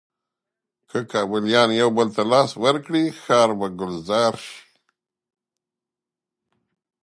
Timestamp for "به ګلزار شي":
3.59-4.59